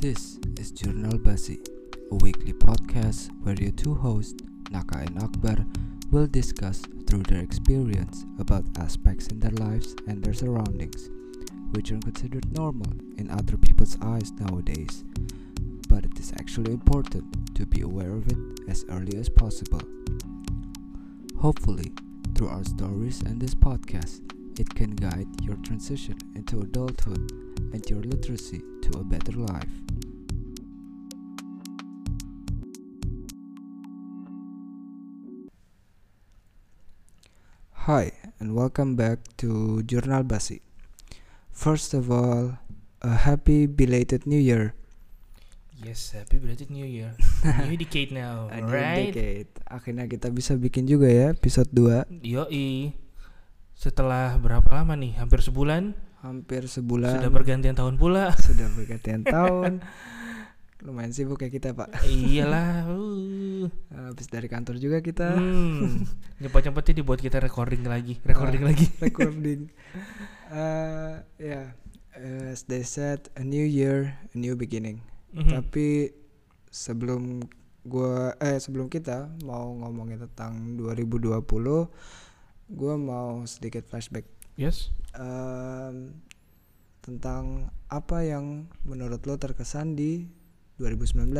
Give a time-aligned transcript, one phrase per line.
[0.00, 1.58] This is Journal Basi,
[2.12, 4.40] a weekly podcast where your two hosts,
[4.70, 5.66] Naka and Akbar,
[6.12, 11.10] will discuss through their experience about aspects in their lives and their surroundings,
[11.72, 15.02] which are considered normal in other people's eyes nowadays.
[15.88, 19.82] But it is actually important to be aware of it as early as possible.
[21.38, 21.90] Hopefully,
[22.36, 24.20] through our stories and this podcast,
[24.58, 27.30] it can guide your transition into adulthood
[27.72, 29.70] and your literacy to a better life.
[37.86, 40.60] Hi, and welcome back to Jurnal Basi.
[41.52, 42.58] First of all,
[43.00, 44.74] a happy belated New Year.
[45.78, 47.14] Yes, happy belated New Year.
[47.64, 49.14] New decade now, A new right?
[49.14, 49.48] decade.
[49.70, 53.07] Akhirnya kita bisa bikin juga ya episode 2 Yoi.
[53.78, 55.14] Setelah berapa lama nih?
[55.14, 55.94] Hampir sebulan.
[56.18, 58.34] Hampir sebulan Sudah pergantian tahun pula.
[58.50, 59.78] sudah bergantian tahun.
[60.82, 61.94] Lumayan sibuk ya kita pak.
[62.02, 62.90] Iyalah.
[62.90, 63.70] Uh.
[63.94, 66.02] Habis dari kantor juga kita Hmm.
[66.38, 68.74] Cepat-cepatnya dibuat kita recording lagi, recording Ah.
[68.74, 68.86] lagi.
[69.06, 69.70] recording.
[70.50, 71.62] Eh ya,
[72.14, 75.02] eh, as they said, a new year, a new beginning.
[75.34, 75.54] Mhm.
[75.54, 76.14] Tapi
[76.66, 77.42] sebelum
[77.82, 81.90] gua eh sebelum kita mau ngomongin tentang 2020,
[82.68, 84.24] gua mau sedikit flashback
[84.54, 84.90] Yes.
[85.14, 86.18] Em,
[87.00, 90.26] tentang apa yang menurut lo terkesan di
[90.76, 91.30] 2019.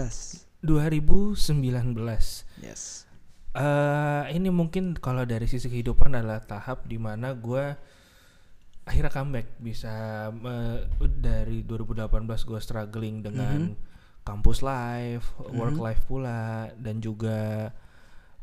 [0.63, 2.47] 2019.
[2.59, 3.05] Yes.
[3.51, 7.75] eh ini mungkin kalau dari sisi kehidupan adalah tahap di mana gue
[8.85, 9.93] akhirnya comeback bisa
[10.31, 10.79] eh,
[11.11, 12.07] dari 2018
[12.45, 13.75] gue struggling dengan
[14.23, 15.83] kampus life, work Mhm.
[15.83, 17.73] life pula dan juga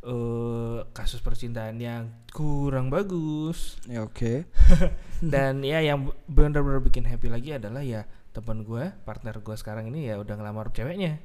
[0.06, 4.46] eh kasus percintaan yang kurang bagus Ya oke.
[5.34, 10.12] dan ya yang benar-benar bikin happy lagi adalah ya teman gue partner gue sekarang ini
[10.12, 11.24] ya udah ngelamar ceweknya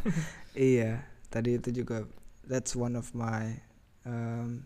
[0.54, 2.06] Iya, tadi itu juga
[2.46, 3.58] that's one of my
[4.06, 4.62] um,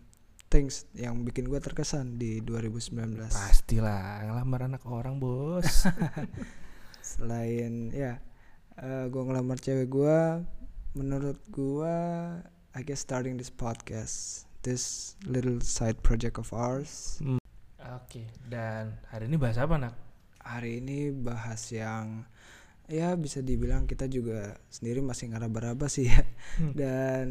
[0.47, 2.93] things yang bikin gue terkesan di 2019.
[3.33, 5.65] pastilah ngelamar anak orang bos
[7.09, 8.21] Selain ya,
[8.77, 10.19] eh gue ngelamar cewek gue,
[10.93, 11.97] menurut gue,
[12.75, 17.17] I guess starting this podcast, this little side project of ours,
[17.79, 19.95] Oke, dan hari ini bahas apa nak?
[20.39, 22.25] hari ini bahas yang
[22.89, 26.21] ya bisa dibilang kita juga sendiri masih ngeraba-raba sih ya.
[26.57, 26.73] Hmm.
[26.73, 27.25] Dan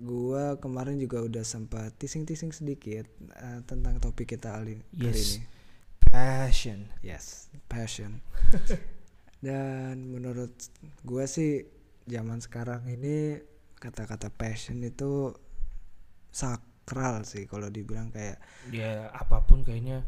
[0.00, 3.06] gua kemarin juga udah sempat tising-tising sedikit
[3.38, 5.38] eh, tentang topik kita kali, kali Yes.
[5.38, 5.46] ini.
[6.00, 6.78] Passion.
[7.06, 8.18] Yes, passion.
[9.46, 10.50] Dan menurut
[11.06, 11.64] gua sih
[12.10, 13.38] zaman sekarang ini
[13.80, 15.32] kata-kata passion itu
[16.30, 20.04] sakral sih kalau dibilang kayak Ya apa pun kayaknya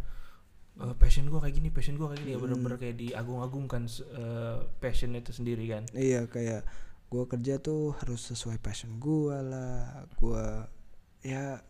[0.79, 2.45] eh, passion gue kayak gini, passion gue kayak gini ya Hmm.
[2.49, 5.85] bener-bener kayak diagung-agungkan eh, passion itu sendiri kan.
[5.93, 6.63] iya kayak
[7.09, 10.09] gua kerja tuh harus sesuai passion gua lah.
[10.17, 10.65] Gua
[11.21, 11.61] ya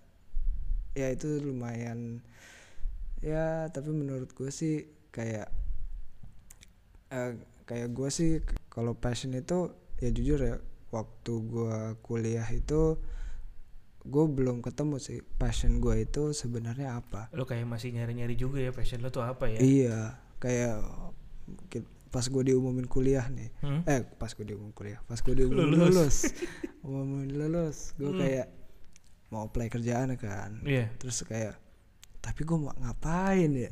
[0.95, 2.21] ya itu lumayan
[3.23, 5.49] ya tapi menurut gue sih kayak
[7.11, 7.33] eh,
[7.65, 8.33] kayak gue sih
[8.69, 10.57] kalau passion itu ya jujur ya
[10.93, 13.01] waktu gua kuliah itu
[14.03, 18.71] gue belum ketemu sih passion gue itu sebenarnya apa Lo kayak masih nyari-nyari juga ya
[18.71, 19.59] passion lo tuh apa ya?
[19.59, 19.99] iya
[20.37, 20.83] kayak
[22.09, 23.81] pas gue diumumin kuliah nih Hmm?
[23.85, 25.89] eh pas gue diumumin kuliah pas gue diumumin Lulus.
[25.89, 26.17] lulus
[26.85, 28.21] umumin lulus gue Hmm.
[28.21, 28.47] kayak
[29.31, 30.93] mau apply kerjaan kan Iya.
[30.99, 31.57] terus kayak
[32.19, 33.71] tapi gue mau ngapain ya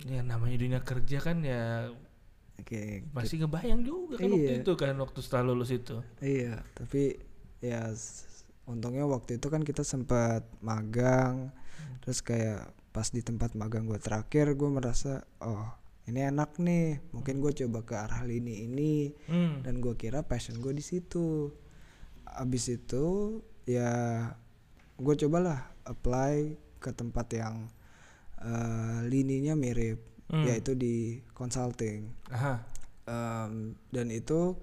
[0.00, 1.92] Ya namanya dunia kerja kan ya
[2.60, 4.62] Oke, masih ngebayang juga kan waktu Iya.
[4.62, 5.96] itu kan waktu setelah lulus itu.
[6.20, 7.16] Iya, tapi
[7.58, 7.88] ya
[8.64, 11.50] untungnya waktu itu kan kita sempat magang,
[12.00, 15.66] terus kayak pas di tempat magang gue terakhir gue merasa oh
[16.04, 19.62] ini enak nih, mungkin gue coba ke arah lini ini Hmm.
[19.62, 21.54] dan gue kira passion gue di situ.
[22.26, 23.90] Abis itu ya
[24.96, 27.70] gue cobalah apply ke tempat yang
[28.38, 30.46] eh, lininya mirip, Hmm.
[30.46, 30.96] yaitu di
[31.30, 32.06] consulting.
[32.30, 32.62] Aha.
[33.04, 33.52] Em,
[33.90, 34.54] dan itu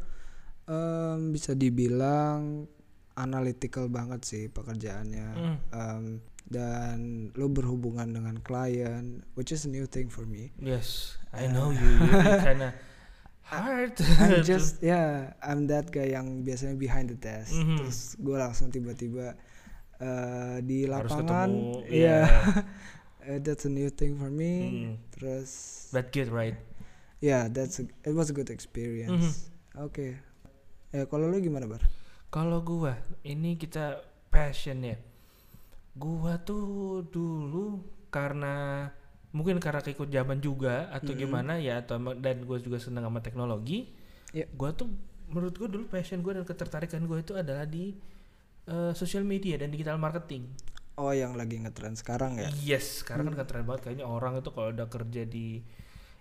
[0.65, 2.65] em, bisa dibilang
[3.13, 5.57] analytical banget sih pekerjaannya Hmm.
[5.69, 6.03] Em,
[6.47, 6.97] dan
[7.35, 11.51] lo berhubungan dengan klien which is a new thing for me Yes, I Ya.
[11.51, 11.91] know you.
[11.99, 12.15] You
[12.47, 12.71] kinda
[13.43, 13.99] hard.
[14.23, 17.75] I'm just yeah I'm that guy yang biasanya behind the desk Mhm.
[17.75, 19.35] terus gue langsung tiba-tiba
[19.97, 22.21] eh, di Harus lapangan ketemu, iya
[23.27, 24.95] Eh, that's a new thing for me Hmm.
[25.11, 25.51] terus
[25.91, 26.55] But good, right?
[27.19, 29.83] yeah that's a, it was a good experience Mhm.
[29.83, 30.07] oke
[30.89, 31.83] ya kalau lo gimana bar
[32.27, 32.91] Kalau gua,
[33.23, 34.99] ini kita passion ya.
[35.93, 36.61] Gua tuh
[37.03, 38.87] dulu karena
[39.31, 41.23] mungkin karena keikut zaman juga atau Mm-mm.
[41.23, 43.91] gimana ya atau dan gue juga seneng sama teknologi
[44.29, 44.47] Iya.
[44.49, 44.87] gue tuh
[45.27, 47.95] menurut gue dulu passion gue dan ketertarikan gue itu adalah di
[48.65, 50.47] eh, sosial media dan digital marketing
[50.97, 54.69] oh yang lagi ngetren sekarang ya yes sekarang kan keren banget kayaknya orang itu kalau
[54.69, 55.61] udah kerja di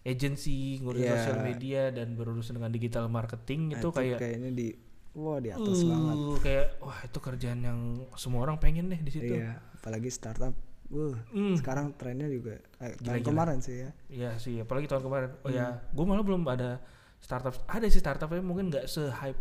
[0.02, 1.12] agency ngurus Iya.
[1.18, 4.68] sosial media dan berurusan dengan digital marketing Nah, itu kayak kayaknya di
[5.12, 7.78] wah di atas banget uh, kayak wah itu kerjaan yang
[8.14, 10.54] semua orang pengen deh di situ iya apalagi startup
[10.86, 11.58] Wah, Hmm.
[11.58, 13.26] sekarang trennya juga eh, tahun Gila-gila.
[13.26, 15.30] kemarin sih ya Iya sih, apalagi tahun kemarin.
[15.42, 15.82] Oh ya, Hmm.
[15.90, 16.78] gue malah belum ada
[17.18, 17.58] startup.
[17.66, 19.34] Ada sih startup tapi mungkin nggak se hype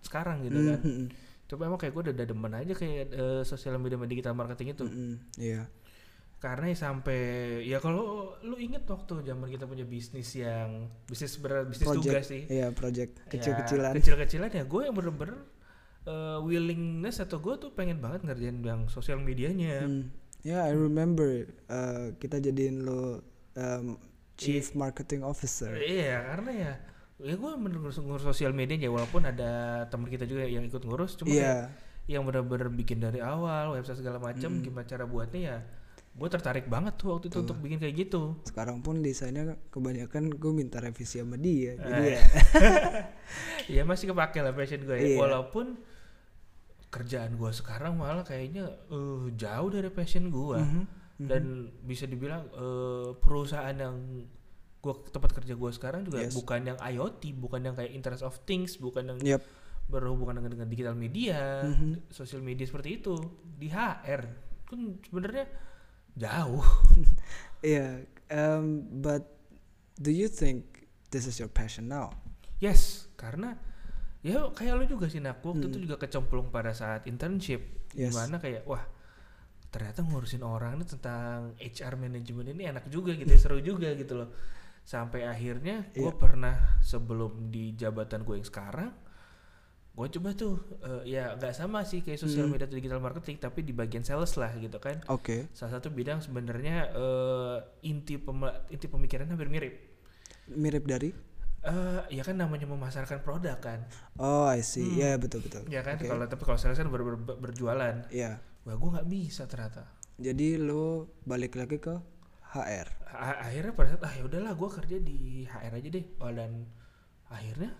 [0.00, 0.80] sekarang gitu kan.
[0.80, 1.06] Mhm,
[1.50, 4.86] Coba emang kayak gue udah, udah demen aja kayak eh, sosial media digital marketing itu.
[5.36, 5.66] iya
[6.38, 7.20] Karena ya sampai
[7.66, 12.24] ya kalau lu inget waktu zaman kita punya bisnis yang bisnis ber bisnis project tugas
[12.30, 12.42] sih.
[12.48, 15.36] iya project Ya, kecil-kecilan kecil-kecilan ya gue yang bener-bener
[16.06, 19.84] eh, willingness atau gue tuh pengen banget ngerjain yang sosial medianya.
[19.84, 20.08] Hmm.
[20.40, 23.20] Ya, I remember uh, kita jadiin lo
[23.52, 24.00] um,
[24.40, 25.76] Chief Marketing Officer.
[25.76, 26.72] Iya karena ya
[27.20, 29.50] ya gue ngurus, ngurus sosial media ya walaupun ada
[29.86, 31.68] teman kita juga yang ikut ngurus cuma Iya,
[32.06, 34.62] yang bener-bener bikin dari awal website segala macam Mm.
[34.62, 35.58] gimana cara buatnya ya
[36.10, 37.44] gue tertarik banget tuh waktu itu Tuh.
[37.46, 41.76] untuk bikin kayak gitu sekarang pun desainnya kebanyakan gue minta revisi sama dia.
[41.76, 42.10] Jadi Eh.
[42.10, 42.22] ya,
[43.78, 45.16] ya masih kepake lah passion gue ya Iya.
[45.16, 45.78] walaupun
[46.90, 50.82] kerjaan gue sekarang malah kayaknya eh, jauh dari passion gue Mhm,
[51.22, 51.28] mhm.
[51.30, 51.42] dan
[51.80, 53.96] bisa dibilang eh, perusahaan yang
[54.80, 56.32] gue tempat kerja gue sekarang juga Yes.
[56.32, 59.42] bukan yang IoT bukan yang kayak Internet of Things bukan yang Yep.
[59.86, 62.08] berhubungan dengan, dengan digital media, Mhm.
[62.08, 63.12] sosial media seperti itu
[63.44, 64.22] di HR
[64.64, 65.44] kan sebenarnya
[66.14, 66.64] jauh.
[67.60, 69.28] Iya, um, but
[69.96, 72.08] do you think this is your passion now?
[72.56, 73.60] Yes, karena
[74.20, 75.72] ya kayak lu juga sih nak waktu Hmm.
[75.72, 77.60] itu juga kecemplung pada saat internship
[77.92, 78.12] Yes.
[78.12, 78.80] di mana kayak wah
[79.68, 84.16] ternyata ngurusin orang ini tentang HR management ini enak juga gitu ya, seru juga gitu
[84.16, 84.32] loh
[84.90, 86.18] sampai akhirnya gue Iya.
[86.18, 88.90] pernah sebelum di jabatan gue yang sekarang
[89.90, 92.54] gue coba tuh eh, ya nggak sama sih kayak sosial Hmm.
[92.54, 95.46] media atau digital marketing tapi di bagian sales lah gitu kan Oke.
[95.52, 99.74] salah satu bidang sebenarnya eh, inti pema- inti pemikirannya hampir mirip
[100.50, 101.10] Mirip dari?
[101.60, 103.86] Eh, ya kan namanya memasarkan produk kan
[104.16, 104.82] Oh, I see.
[104.82, 104.96] Hmm.
[104.96, 105.62] Iya, betul betul.
[105.68, 106.08] ya kan Oke.
[106.08, 108.40] kalau tapi kalau sales kan ber- ber- berjualan Iya.
[108.64, 109.86] wah gue nggak bisa ternyata
[110.16, 111.94] Jadi lo balik lagi ke
[112.52, 112.88] HR.
[113.40, 116.66] Akhirnya pada saat ah ya udahlah gue kerja di HR aja deh oh, dan
[117.26, 117.70] akhirnya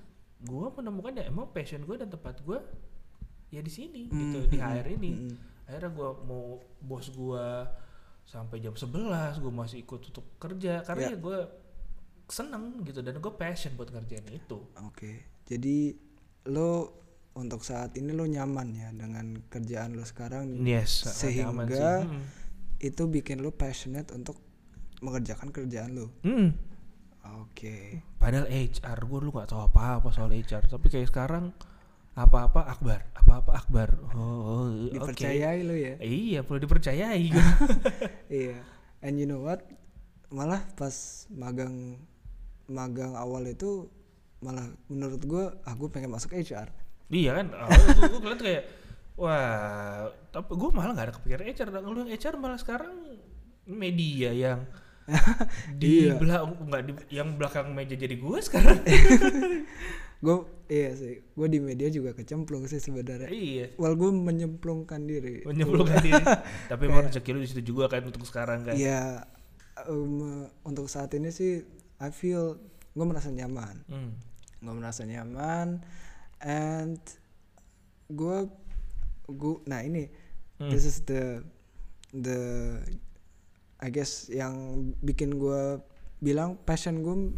[0.40, 2.58] gue menemukan ya emang passion gue dan tempat gue
[3.49, 5.34] ya di sini gitu Hmm, di hmm, HR ini hmm,
[5.67, 6.44] akhirnya gue mau
[6.81, 7.46] bos gue
[8.22, 8.94] sampai jam 11
[9.37, 11.11] gue masih ikut untuk kerja karena Ya.
[11.11, 11.38] ya gue
[12.26, 15.26] seneng gitu dan gue passion buat ngerjain itu Oke.
[15.44, 15.99] Jadi
[16.46, 16.94] lo
[17.32, 21.82] untuk saat ini lo nyaman ya dengan kerjaan lo sekarang yes Sehingga- nyaman sih.
[22.06, 22.25] Hmm.
[22.81, 24.38] itu bikin lo passionate untuk
[25.00, 26.12] mengerjakan kerjaan lo.
[26.25, 26.52] Hmm.
[27.44, 28.00] Oke.
[28.17, 31.52] Padahal HR gue dulu gak tahu apa-apa soal HR, tapi kayak sekarang
[32.17, 33.88] apa-apa akbar, apa-apa akbar.
[34.17, 34.93] Oh, oke.
[34.97, 35.94] Dipercayai lo ya.
[36.00, 37.47] Iya, perlu dipercayai gue.
[38.44, 38.58] Iya.
[39.00, 39.64] And you know what?
[40.31, 41.99] Malah pas magang
[42.70, 43.91] magang awal itu
[44.41, 46.70] malah menurut gua ah gue pengen masuk HR.
[47.11, 47.50] iya kan?
[47.50, 48.64] Gue gue ngeliat kayak
[49.19, 51.69] wah, tapi gue malah gak ada kepikiran HR.
[51.75, 52.94] Dan yang HR malah sekarang
[53.67, 54.67] media yang
[55.81, 56.14] di Iya.
[56.17, 58.79] belakang nggak di yang belakang meja jadi gue sekarang.
[60.21, 60.37] Gue
[60.69, 61.25] iya sih.
[61.33, 63.33] Gue di media juga kecemplung sih sebenarnya.
[63.33, 63.73] iya.
[63.75, 65.40] Well gue menyemplungkan diri.
[65.43, 66.21] Menyemplungkan diri.
[66.69, 68.76] Tapi emang rezeki lu di situ juga kan untuk sekarang kan.
[68.76, 69.25] Iya.
[69.88, 71.64] um, untuk saat ini sih
[71.97, 72.61] I feel
[72.93, 73.81] gue merasa nyaman.
[73.88, 74.12] Hmm.
[74.61, 75.81] Gue merasa nyaman
[76.38, 77.00] and
[78.07, 78.38] gue
[79.26, 80.12] gue nah ini
[80.61, 80.69] Hmm.
[80.69, 81.40] this is the
[82.12, 82.37] the
[83.80, 84.54] I guess yang
[84.99, 85.80] bikin gue
[86.18, 87.32] bilang passion gue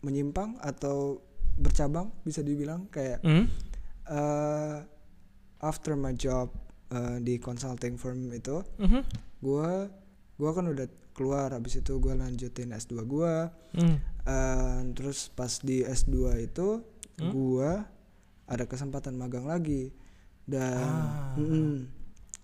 [0.00, 1.22] menyimpang atau
[1.54, 3.46] bercabang bisa dibilang kayak Hmm.
[4.04, 4.82] uh,
[5.60, 6.50] after my job
[6.88, 9.02] uh, di consulting firm itu Mhm.
[9.38, 9.70] gue
[10.34, 13.34] gue kan udah keluar habis itu gue lanjutin S2 gue
[13.74, 13.96] Hmm.
[14.24, 16.82] uh, terus pas di S2 itu
[17.16, 17.30] Hmm?
[17.30, 17.70] gue
[18.46, 19.90] ada kesempatan magang lagi
[20.44, 21.34] dan Ah.
[21.34, 21.90] Mm-mm.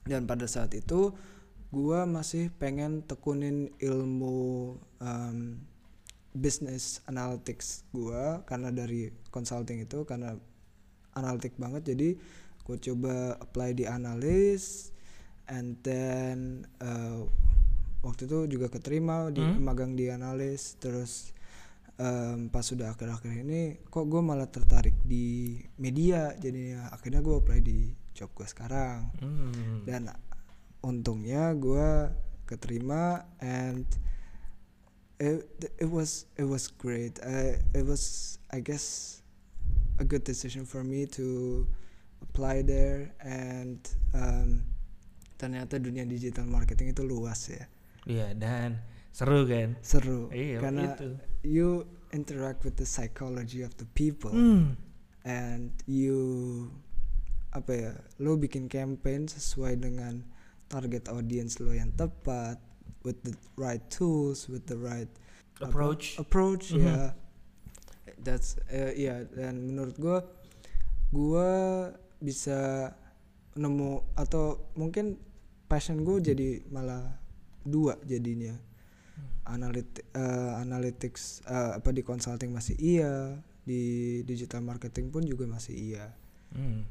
[0.05, 1.15] dan pada saat itu
[1.75, 5.59] gua masih pengen tekunin ilmu um,
[6.31, 10.39] business analytics gua karena dari consulting itu karena
[11.15, 12.09] analitik banget jadi
[12.65, 14.91] gue coba apply di analis
[15.47, 17.23] and then uh,
[18.01, 19.61] waktu itu juga keterima di Hmm?
[19.61, 21.31] magang di analis terus
[22.01, 27.61] em, pas sudah akhir-akhir ini kok gue malah tertarik di media jadinya akhirnya gue apply
[27.61, 29.85] di job gue sekarang Hmm.
[29.85, 30.09] dan
[30.85, 32.13] untungnya gue
[32.45, 33.89] keterima and
[35.17, 35.49] it,
[35.81, 39.19] it was it was great I, it was I guess
[39.99, 41.65] a good decision for me to
[42.21, 43.81] apply there and
[44.13, 44.61] um,
[45.39, 47.65] ternyata dunia digital marketing itu luas ya
[48.05, 49.81] Iya dan seru kan.
[49.81, 51.09] seru Iya karena itu.
[51.41, 51.69] you
[52.13, 54.77] interact with the psychology of the people Hmm.
[55.25, 56.69] and you
[57.55, 60.27] apa ya lo bikin campaign sesuai dengan
[60.75, 62.59] target audience lo yang tepat
[63.07, 65.07] with the right tools with the right
[65.63, 66.19] apa, Approach.
[66.19, 66.83] approach Mhm.
[66.83, 67.15] ya
[68.19, 70.19] that's eh, ya dan menurut gua
[71.15, 71.49] gua
[72.19, 72.91] bisa
[73.55, 75.15] nemu atau mungkin
[75.65, 77.07] passion gue jadi malah
[77.63, 78.51] dua jadinya
[79.47, 83.81] analit eh, analytics eh, apa di consulting masih iya di
[84.25, 86.07] digital marketing pun juga masih iya
[86.51, 86.87] Hmm.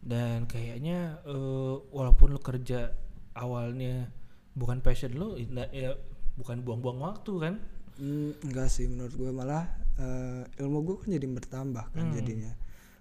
[0.00, 2.96] Dan kayaknya eh, walaupun lu kerja
[3.34, 4.10] awalnya
[4.52, 5.96] bukan passion inda- ya
[6.34, 7.54] bukan buang-buang waktu kan?
[7.94, 12.14] Hmm, enggak sih menurut gue malah eh, ilmu gue kan jadi bertambah kan Hmm.
[12.14, 12.52] jadinya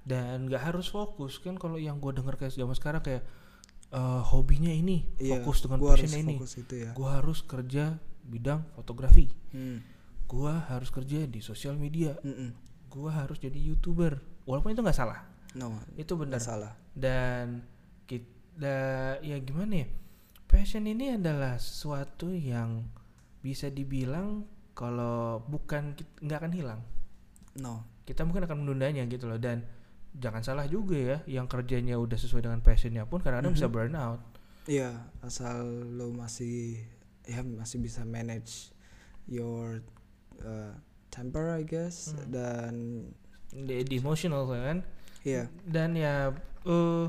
[0.02, 3.24] Dan nggak harus fokus kan kalau yang gue denger kayak zaman sekarang kayak
[3.90, 6.36] eh, hobinya ini Iya, fokus dengan gua passionnya ini.
[6.70, 9.28] ya Gue harus kerja bidang fotografi.
[9.52, 9.80] Hmm,
[10.26, 12.16] Gue harus kerja di sosial media.
[12.18, 12.52] mm-mm.
[12.88, 14.20] Gue harus jadi youtuber.
[14.44, 15.24] Walaupun itu nggak salah,
[15.54, 16.40] no itu benar.
[16.40, 17.64] salah dan
[18.06, 18.76] kita
[19.20, 19.88] ya gimana ya
[20.52, 22.84] passion ini adalah sesuatu yang
[23.40, 24.44] bisa dibilang
[24.76, 26.82] kalau bukan nggak akan hilang.
[27.58, 27.88] No.
[28.04, 29.64] Kita mungkin akan menundanya gitu loh dan
[30.12, 33.74] jangan salah juga ya yang kerjanya udah sesuai dengan passionnya pun kadang-kadang bisa Mhm.
[33.74, 34.22] burn out.
[34.68, 34.94] Iya,
[35.24, 35.64] asal
[35.96, 36.78] lo masih
[37.26, 38.76] ya masih bisa manage
[39.26, 39.80] your
[40.44, 40.76] uh,
[41.10, 42.28] temper I guess Hmm.
[42.30, 42.74] dan
[43.52, 44.84] di, di emotional kan?
[45.24, 45.48] Iya.
[45.64, 46.32] Dan ya
[46.64, 47.06] eh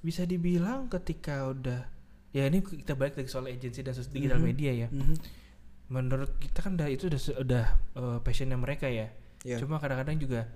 [0.00, 1.88] bisa dibilang ketika udah
[2.32, 4.46] ya ini kita balik lagi soal agency dan sos- digital Mhm.
[4.46, 4.88] media ya.
[4.88, 5.16] Mhm,
[5.88, 9.12] menurut kita kan udah itu udah udah eh, passionnya mereka ya.
[9.42, 9.60] Iya.
[9.60, 10.48] Cuma kadang-kadang juga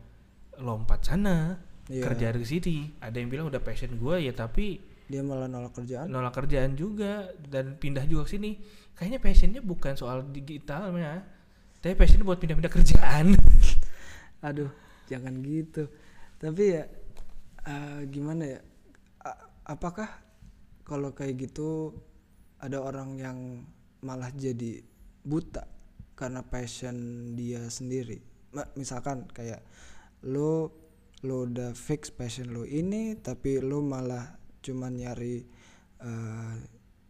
[0.57, 2.01] lompat sana iya.
[2.03, 6.09] kerja di sini ada yang bilang udah passion gue ya tapi dia malah nolak kerjaan.
[6.09, 8.51] nolak kerjaan juga dan pindah juga ke sini.
[8.93, 11.23] Kayaknya passionnya bukan soal digitalnya
[11.79, 13.37] tapi passionnya buat pindah-pindah kerjaan.
[14.49, 14.73] Aduh
[15.07, 15.87] jangan gitu.
[16.37, 16.83] Tapi ya
[17.63, 18.61] eh, gimana ya?
[19.21, 20.09] A- apakah
[20.87, 21.91] kalau kayak gitu
[22.63, 23.39] ada orang yang
[24.07, 24.81] malah jadi
[25.27, 25.67] buta
[26.15, 26.97] karena passion
[27.35, 28.23] dia sendiri.
[28.79, 29.67] Misalkan kayak
[30.25, 30.73] lo
[31.27, 35.43] lo udah fix passion lo ini tapi lo malah cuman nyari
[36.01, 36.55] eh,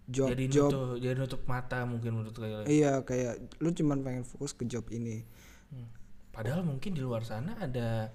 [0.06, 4.24] job jadi job nutup jadi nutup mata mungkin menurut kayak iya kayak lo cuman pengen
[4.24, 5.26] fokus ke job ini.
[5.66, 5.90] Hmm.
[6.30, 8.14] padahal mungkin di luar sana ada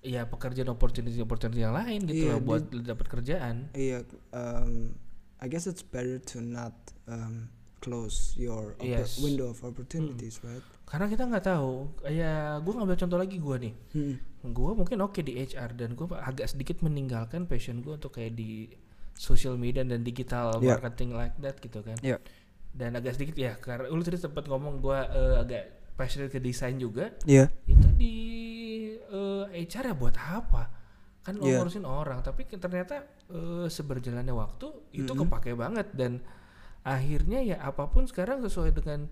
[0.00, 4.00] ya pekerjaan opportunity opportunity yang lain gitu Iya, loh buat dapat kerjaan Iya,
[4.32, 4.96] um,
[5.36, 6.72] I guess it's better to not
[7.04, 9.16] um, close your Yes.
[9.18, 10.60] window of opportunities, right?
[10.84, 14.16] karena kita nggak tahu ya gue ngambil contoh lagi gue nih Hmm.
[14.42, 18.66] gue mungkin oke di HR dan gue agak sedikit meninggalkan passion gue untuk kayak di
[19.14, 20.74] social media dan digital Yeah.
[20.76, 22.18] marketing like that gitu kan Yeah.
[22.72, 24.98] dan agak sedikit ya karena lu tadi sempat ngomong gue
[25.38, 25.64] agak
[25.94, 27.52] passionate ke desain juga Iya.
[27.64, 28.14] itu di
[29.10, 30.62] eh, HR ya buat apa
[31.20, 31.60] kan lo Yeah.
[31.60, 35.20] ngurusin orang tapi ternyata eh, seberjalannya waktu itu Mhm.
[35.20, 36.22] kepake banget dan
[36.82, 39.04] akhirnya ya apa pun sekarang sesuai dengan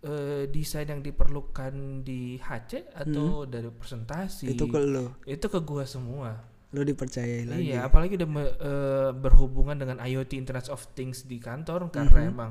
[0.00, 1.70] eh, desain yang diperlukan
[2.00, 4.54] di HC atau dari presentasi Hmm.
[4.56, 7.68] Itu ke lo, itu ke gua semua lo dipercayai lagi.
[7.68, 12.32] iya apalagi udah me- eh, berhubungan dengan IoT Internet of Things di kantor karena Mhm.
[12.32, 12.50] emang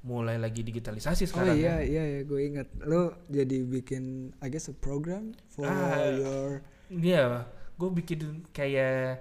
[0.00, 1.84] mulai lagi digitalisasi Oh sekarang iya ya.
[1.84, 4.04] iya iya gue ingat lo jadi bikin
[4.38, 9.20] I guess a program for Ah, your Iya, gue bikin kayak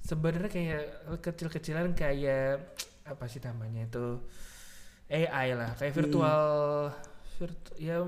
[0.00, 0.82] sebenarnya kayak
[1.18, 4.20] kecil-kecilan kayak apa sih namanya itu
[5.08, 6.00] AI lah, kayak Hmm.
[6.04, 6.42] virtual,
[7.38, 8.04] virtu- ya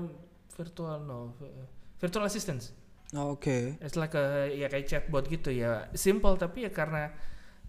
[0.53, 1.33] virtual no,
[1.97, 2.77] virtual assistance.
[3.11, 7.09] oh, oke It's like a, ya kayak chatbot gitu ya, simple tapi ya karena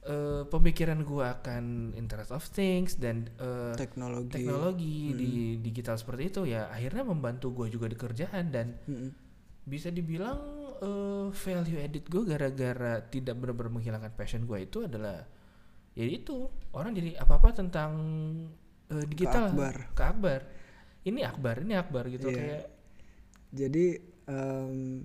[0.02, 5.16] eh, pemikiran gue akan Internet of Things dan eh, teknologi teknologi Hmm.
[5.16, 5.30] di
[5.60, 9.10] digital seperti itu ya akhirnya membantu gue juga di kerjaan dan Mm-mm.
[9.62, 10.38] bisa dibilang
[10.78, 15.22] eh, value edit gue gara-gara tidak benar-benar menghilangkan passion gue itu adalah
[15.92, 17.92] ya itu orang jadi apa-apa tentang
[18.88, 19.76] eh, digital Keakbar.
[19.92, 20.40] ke akbar
[21.02, 22.34] ini akbar ini akbar gitu Iya.
[22.34, 22.64] kayak
[23.52, 23.86] jadi
[24.26, 25.04] um,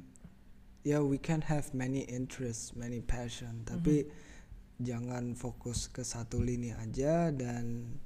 [0.82, 4.26] ya we can have many interests many passion tapi Mhm.
[4.78, 7.98] Jangan fokus ke satu lini aja dan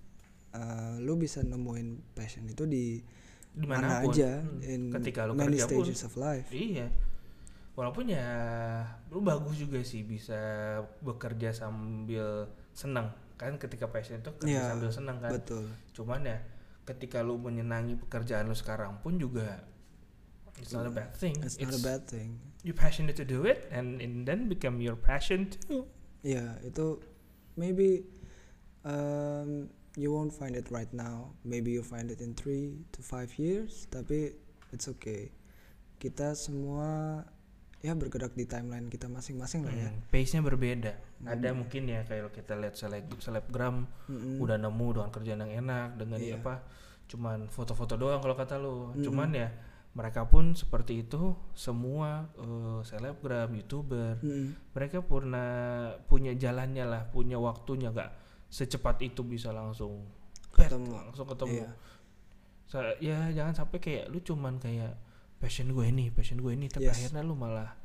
[0.52, 3.04] uh, lu bisa nemuin passion itu di
[3.52, 4.64] mana di mana pun aja Hmm.
[4.64, 5.84] in ketika lu many kerja pun.
[5.84, 6.48] stages of life.
[6.50, 6.88] Iya.
[7.72, 8.28] Walaupun ya
[9.08, 10.40] lu bagus juga sih bisa
[11.00, 15.32] bekerja sambil senang kan ketika passion itu kerja Iya, sambil senang kan.
[15.34, 15.68] betul.
[15.92, 16.40] Cuman ya
[16.84, 19.68] ketika lu menyenangi pekerjaan lu sekarang pun juga
[20.56, 21.34] It's not a bad thing.
[21.42, 22.38] it's not a bad thing.
[22.62, 25.90] You passionate to do it, and, and then become your passion too.
[26.22, 27.02] Ya itu
[27.56, 28.06] maybe
[28.84, 33.30] um, you won't find it right now maybe you find it in three to five
[33.36, 34.34] years tapi
[34.72, 35.34] it's okay
[35.98, 37.22] kita semua
[37.82, 40.94] ya bergerak di timeline kita masing-masing lah ya Hmm, pace-nya berbeda.
[41.26, 41.66] Ada Hmm.
[41.66, 44.38] mungkin ya kayak kita lihat seleb selebgram Mm-mm.
[44.38, 46.38] udah nemu dengan kerjaan yang enak dengan Iya.
[46.38, 46.62] apa
[47.10, 48.94] cuman foto-foto doang kalau kata lu.
[48.94, 49.02] Mm-mm.
[49.02, 49.50] Cuman ya
[49.92, 54.72] mereka pun seperti itu semua eh, selebgram, youtuber, Mm-mm.
[54.72, 55.50] mereka pernah
[56.08, 58.12] punya jalannya lah, punya waktunya nggak
[58.48, 60.08] secepat itu bisa langsung
[60.56, 60.92] pet, Ketemu.
[60.96, 61.56] langsung ketemu.
[61.64, 61.70] Iya.
[62.68, 64.96] Sa- ya jangan sampai kayak lu cuman kayak
[65.40, 66.96] passion gue ini, passion gue ini, tapi Yes.
[66.96, 67.76] akhirnya lu malah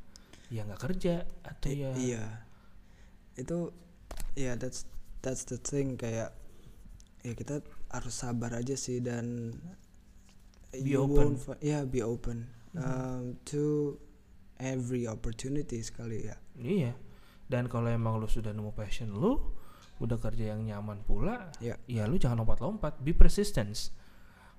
[0.47, 2.25] ya nggak kerja atau I- ya iya
[3.35, 3.75] itu
[4.39, 4.87] ya that's
[5.19, 6.31] that's the thing kayak
[7.21, 9.51] ya kita harus sabar aja sih dan
[10.83, 11.37] Be you open.
[11.39, 12.81] won't yeah be open Mhm.
[12.81, 13.95] um, to
[14.57, 16.93] every opportunity sekali ya Iya.
[17.47, 19.39] Dan kalau emang lu sudah nemu passion lu,
[19.97, 21.79] udah kerja yang nyaman pula, Ya.
[21.87, 23.95] ya lu jangan lompat-lompat, be persistence.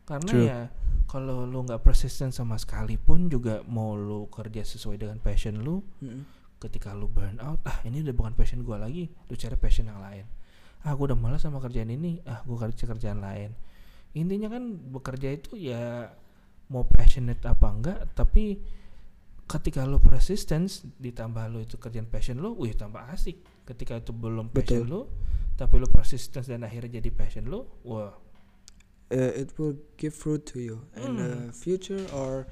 [0.07, 0.45] Karena True.
[0.47, 0.59] ya
[1.03, 5.83] kalau lu nggak persisten sama sekali pun juga mau lu kerja sesuai dengan passion lu,
[6.00, 6.24] Mm-mm.
[6.57, 10.00] ketika lu burn out, ah ini udah bukan passion gua lagi, lu cari passion yang
[10.00, 10.24] lain.
[10.81, 13.51] Ah gua udah malas sama kerjaan ini, ah gua kerja kerjaan lain.
[14.17, 16.09] Intinya kan bekerja itu ya
[16.67, 18.57] mau passionate apa enggak, tapi
[19.47, 23.39] ketika lu persistence ditambah lu itu kerjaan passion lu, wih tambah asik.
[23.63, 24.91] Ketika itu belum passion Betul.
[24.91, 25.01] lu,
[25.53, 28.12] tapi lu persistence dan akhirnya jadi passion lu, wah
[29.07, 31.55] Uh, it will give fruit to you in the Hmm.
[31.55, 32.43] future or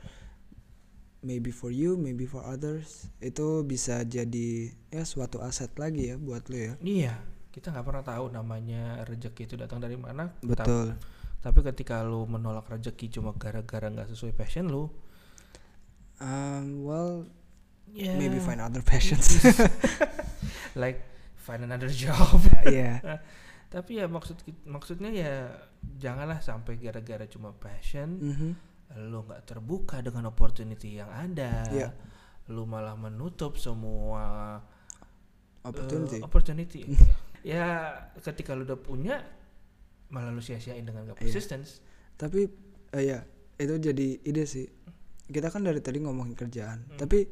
[1.20, 6.48] maybe for you maybe for others itu bisa jadi ya suatu aset lagi ya buat
[6.48, 7.14] lu ya iya
[7.52, 10.32] kita nggak pernah tahu namanya rezeki itu datang dari mana.
[10.32, 10.88] Tapi- betul
[11.46, 14.90] Tapi ketika lu menolak rezeki cuma gara-gara nggak sesuai passion lu,
[16.18, 17.30] um, well
[17.94, 19.38] ya maybe find other passions
[20.82, 21.06] like
[21.38, 22.42] find another job.
[22.66, 23.22] yeah
[23.70, 25.34] Tapi ya maksud maksudnya ya
[26.02, 28.50] janganlah sampai gara-gara cuma passion Mhm.
[29.12, 31.66] lu nggak terbuka dengan opportunity yang ada.
[31.70, 31.90] Iya.
[32.50, 34.58] Lu malah menutup semua
[35.62, 36.82] opportunity opportunity.
[37.46, 39.22] ya ketika lu udah punya
[40.16, 41.24] malah lu sia-siain dengan gak Iya.
[41.28, 41.84] persistence.
[42.16, 42.48] tapi
[42.90, 43.20] eh, ya
[43.56, 44.64] itu jadi ide sih
[45.28, 46.96] kita kan dari tadi ngomongin kerjaan Hmm.
[46.96, 47.28] tapi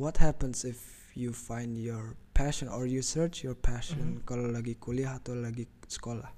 [0.00, 0.80] what happens if
[1.12, 4.24] you find your passion or you search your passion Mhm.
[4.24, 6.32] kalau lagi kuliah atau lagi sekolah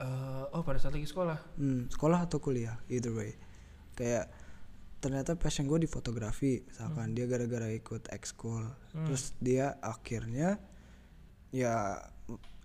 [0.00, 1.36] Eh, oh pada saat lagi sekolah.
[1.60, 3.36] Hmm, sekolah atau kuliah, either way.
[3.92, 4.32] Kayak
[4.96, 8.64] ternyata passion gue di fotografi, misalkan dia gara-gara ikut ekskul,
[8.96, 9.04] Hmm.
[9.04, 10.56] terus dia akhirnya
[11.52, 12.00] ya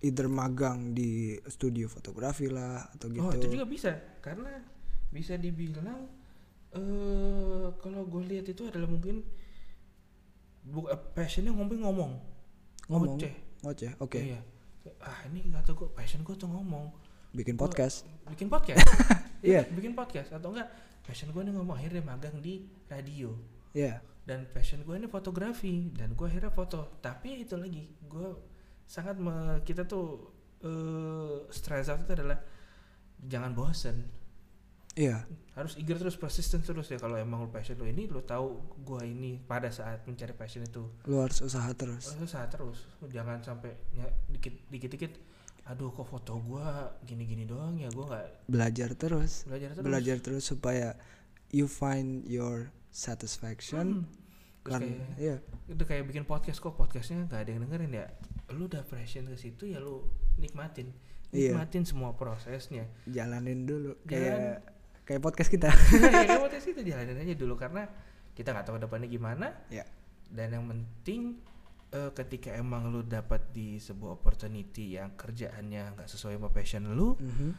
[0.06, 1.10] either magang di
[1.44, 3.22] studio fotografi lah atau gitu.
[3.22, 3.90] Oh itu juga bisa
[4.22, 4.62] karena
[5.08, 6.06] bisa dibilang
[6.72, 9.24] eh kalau gue lihat itu adalah mungkin
[10.62, 12.12] bu eh, passionnya ngomong ngomong
[12.86, 13.16] Ngomong.
[13.16, 14.18] ngoceh Ngoceh, oke.
[14.20, 14.40] iya
[15.02, 16.90] ah ini nggak tahu gue passion gue tuh ngomong
[17.32, 18.06] Bikin Gua podcast.
[18.26, 18.82] bikin podcast
[19.46, 19.66] Iya.
[19.68, 20.70] bikin podcast atau enggak
[21.02, 23.34] passion gue nih ngomong akhirnya magang di radio
[23.72, 23.98] Iya.
[24.22, 28.28] dan passion gue ini fotografi dan gue akhirnya foto tapi itu lagi gue
[28.86, 32.38] sangat me- kita tuh eh stress out itu adalah
[33.20, 34.06] jangan bosen
[34.96, 35.28] Iya.
[35.52, 39.04] harus eager terus persisten terus ya kalau emang lu passion lu ini lu tahu gua
[39.04, 42.16] ini pada saat mencari passion itu Lu harus usaha terus.
[42.16, 45.12] lu usaha terus Lu jangan sampai ya, dikit dikit dikit
[45.66, 49.44] aduh kok foto gua gini gini doang ya gua nggak Belajar terus.
[49.44, 50.88] belajar terus Belajar terus supaya
[51.52, 54.00] you find your satisfaction.
[54.00, 54.24] Hmm.
[54.64, 55.36] Terus Kan, kayak iya.
[55.68, 58.06] udah kayak bikin podcast kok podcastnya nggak ada yang dengerin ya
[58.50, 60.06] lu udah passion ke situ ya lu
[60.36, 60.92] nikmatin
[61.34, 61.52] Iya.
[61.52, 64.06] nikmatin semua prosesnya Jalanin dulu Jalan.
[64.06, 64.56] kayak
[65.02, 65.70] kayak podcast kita.
[66.02, 67.86] ya kayak podcast itu jalanin aja dulu karena
[68.32, 69.82] kita nggak tahu depannya gimana Ya.
[70.28, 71.42] dan yang penting
[71.88, 77.14] eh, ketika emang lu dapat di sebuah opportunity yang kerjaannya nggak sesuai sama passion lu
[77.18, 77.50] Mhm.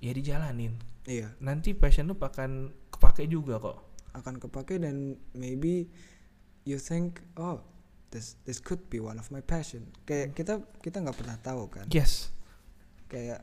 [0.00, 1.32] ya dijalanin Iya.
[1.40, 3.78] nanti passion lu akan kepake juga kok
[4.12, 5.88] akan kepake dan maybe
[6.62, 7.60] you think oh
[8.14, 9.90] this this could be one of my passion.
[10.06, 11.90] Kayak kita kita nggak pernah tahu kan.
[11.90, 12.30] Yes.
[13.10, 13.42] Kayak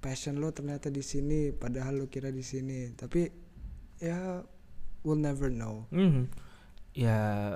[0.00, 2.96] passion lo ternyata di sini padahal lo kira di sini.
[2.96, 3.28] Tapi
[4.00, 4.40] ya
[5.04, 5.84] we'll never know.
[5.92, 6.48] Mhm.
[6.96, 7.52] ya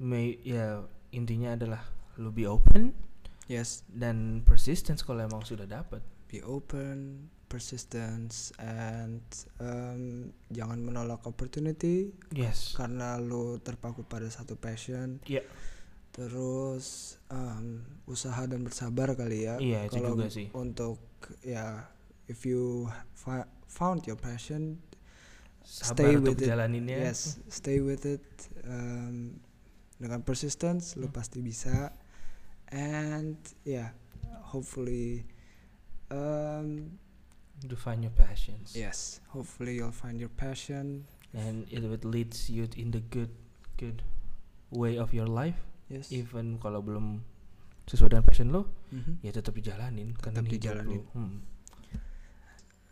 [0.00, 1.84] may ya intinya adalah
[2.16, 2.96] lu be open
[3.44, 3.84] yes.
[3.92, 6.00] dan persistence kalau emang sudah dapat
[6.32, 9.20] be open persistence and
[9.60, 10.02] um,
[10.48, 15.44] jangan menolak opportunity yes karena lo terpaku pada satu passion Iya.
[16.10, 20.48] terus um, usaha dan bersabar kali ya Iya, itu Kalau juga sih.
[20.52, 20.96] untuk
[21.40, 21.88] ya
[22.24, 22.88] if you
[23.66, 24.80] found your passion
[25.62, 26.48] Sabar untuk with it.
[26.48, 26.96] jalaninnya.
[27.06, 28.24] yes stay with it
[28.64, 29.36] um,
[29.96, 31.14] dengan persistence lu Hmm.
[31.14, 31.92] pasti bisa
[32.68, 33.92] and yeah
[34.48, 35.22] hopefully
[36.10, 36.98] um,
[37.62, 38.74] To find your passions.
[38.74, 43.32] yes hopefully you'll find your passion And it would leads you in the good
[43.80, 44.04] good
[44.68, 45.56] way of your life.
[45.88, 47.24] yes Even kalau belum
[47.88, 49.24] sesuai dengan passion lo, Mhm.
[49.24, 50.12] ya tetap dijalanin.
[50.20, 51.00] kan Tetap dijalanin.
[51.00, 51.08] lo.
[51.16, 51.40] Hmm.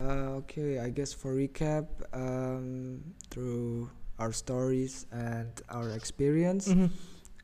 [0.00, 1.84] Uh, okay, I guess for recap,
[2.16, 6.88] um, through our stories and our experience, Mhm.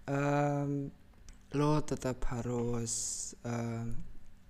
[0.09, 0.71] um,
[1.53, 4.01] lo tetap harus um,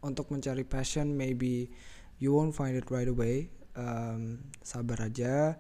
[0.06, 1.18] untuk mencari passion.
[1.18, 1.74] Maybe
[2.18, 3.50] you won't find it right away.
[3.76, 5.56] Um, sabar aja,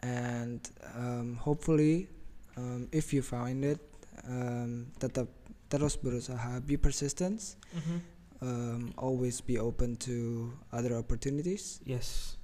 [0.00, 0.60] and
[0.96, 2.08] um, hopefully,
[2.56, 3.80] um, if you find it,
[4.24, 5.28] um, tetap
[5.68, 6.64] terus berusaha.
[6.66, 7.56] Be persistent.
[7.76, 8.00] Mhm.
[8.40, 11.80] Um, always be open to other opportunities.
[11.84, 12.38] Yes.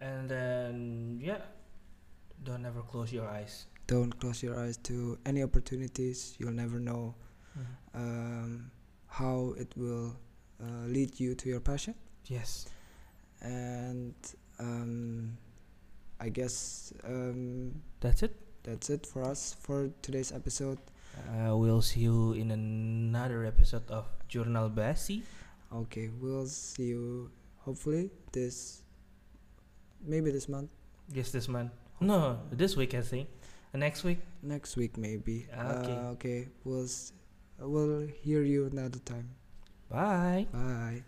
[0.00, 1.42] And then yeah,
[2.44, 3.66] don't ever close your eyes.
[3.86, 7.14] don't close your eyes to any opportunities you'll never know
[7.94, 8.66] um,
[9.06, 10.18] how it will
[10.58, 11.94] uh, lead you to your passion
[12.26, 12.66] Yes.
[13.42, 14.14] and
[14.58, 15.36] um,
[16.20, 18.34] i guess um, That's it.
[18.64, 20.78] that's it for us for today's episode
[21.16, 25.22] Uh, we'll see you in another episode of Journal Basi.
[25.72, 27.30] okay we'll see you
[27.64, 28.82] hopefully this
[30.04, 30.68] maybe this month
[31.08, 31.70] Yes, this month.
[32.02, 33.28] No, this week I think.
[33.72, 34.18] Uh, next week.
[34.42, 35.92] next week maybe Okay.
[35.96, 37.12] uh, okay we'll s-
[37.60, 39.30] we'll hear you another time
[39.88, 40.46] Bye.
[40.52, 41.00] bye